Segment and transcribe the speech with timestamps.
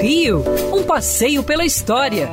[0.00, 2.28] Rio, um passeio pela história,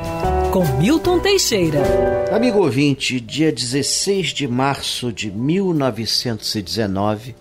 [0.52, 1.82] com Milton Teixeira.
[2.30, 7.34] Amigo ouvinte, dia 16 de março de 1919,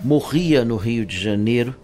[0.00, 1.74] morria no Rio de Janeiro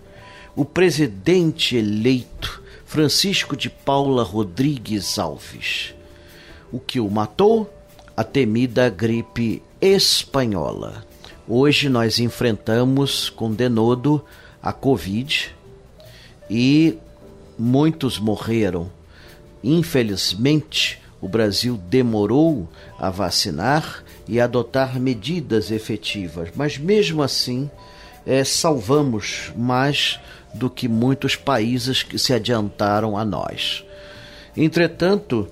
[0.55, 5.95] o presidente eleito Francisco de Paula Rodrigues Alves.
[6.73, 7.73] O que o matou?
[8.17, 11.07] A temida gripe espanhola.
[11.47, 14.23] Hoje nós enfrentamos com denodo
[14.61, 15.57] a Covid
[16.49, 16.99] e
[17.59, 18.91] muitos morreram.
[19.63, 22.69] Infelizmente, o Brasil demorou
[22.99, 27.69] a vacinar e adotar medidas efetivas, mas mesmo assim
[28.27, 30.21] é, salvamos mais
[30.55, 33.85] do que muitos países que se adiantaram a nós.
[34.57, 35.49] Entretanto,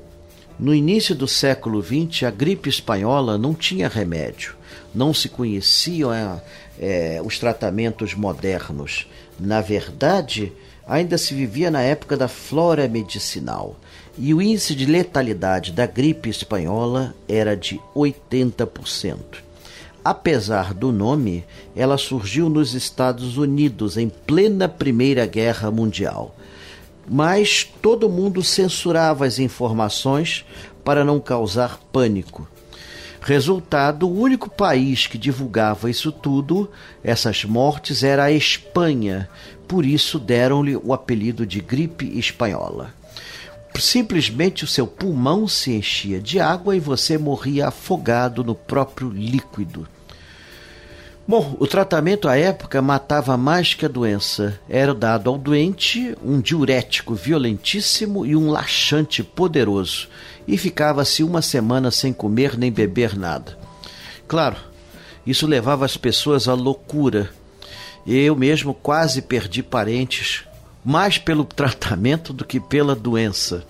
[0.59, 4.55] no início do século XX, a gripe espanhola não tinha remédio,
[4.95, 6.43] não se conheciam é,
[6.79, 9.07] é, os tratamentos modernos.
[9.39, 10.53] Na verdade,
[10.87, 13.77] ainda se vivia na época da flora medicinal
[14.19, 19.17] e o índice de letalidade da gripe espanhola era de 80%.
[20.05, 21.45] Apesar do nome,
[21.75, 26.35] ela surgiu nos Estados Unidos em plena Primeira Guerra Mundial.
[27.09, 30.45] Mas todo mundo censurava as informações
[30.85, 32.49] para não causar pânico.
[33.27, 36.71] Resultado: o único país que divulgava isso tudo,
[37.03, 39.29] essas mortes, era a Espanha.
[39.67, 42.95] Por isso deram-lhe o apelido de gripe espanhola.
[43.75, 49.89] Simplesmente o seu pulmão se enchia de água e você morria afogado no próprio líquido.
[51.29, 54.61] Bom, o tratamento à época matava mais que a doença.
[54.69, 60.09] Era dado ao doente um diurético violentíssimo e um laxante poderoso,
[60.47, 63.59] e ficava-se uma semana sem comer nem beber nada.
[64.29, 64.57] Claro,
[65.27, 67.29] isso levava as pessoas à loucura.
[68.07, 70.45] Eu mesmo quase perdi parentes,
[70.85, 73.67] mais pelo tratamento do que pela doença.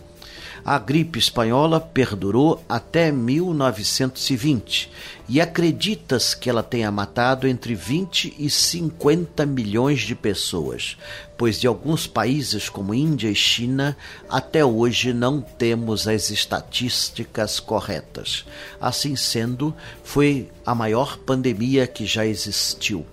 [0.68, 4.90] A gripe espanhola perdurou até 1920
[5.28, 10.96] e acredita-se que ela tenha matado entre 20 e 50 milhões de pessoas,
[11.38, 13.96] pois de alguns países como Índia e China
[14.28, 18.44] até hoje não temos as estatísticas corretas.
[18.80, 19.72] Assim sendo,
[20.02, 23.06] foi a maior pandemia que já existiu.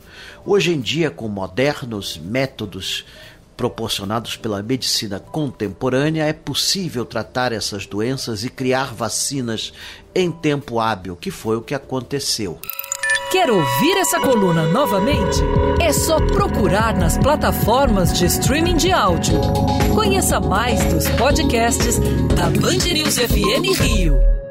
[0.44, 3.06] Hoje em dia, com modernos métodos
[3.56, 9.74] proporcionados pela medicina contemporânea, é possível tratar essas doenças e criar vacinas
[10.14, 12.60] em tempo hábil, que foi o que aconteceu.
[13.32, 15.40] Quer ouvir essa coluna novamente?
[15.82, 19.42] É só procurar nas plataformas de streaming de áudio.
[19.96, 21.98] Conheça mais dos podcasts
[22.36, 24.43] da Band News FM Rio.